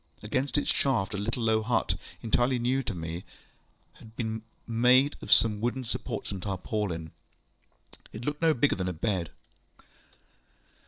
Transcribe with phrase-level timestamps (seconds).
[0.23, 1.93] Against its shaft, a little low hut,
[2.23, 3.23] entirely new to me,
[3.99, 7.11] had been made of some wooden supports and tarpaulin.
[8.11, 9.29] It looked no bigger than a bed.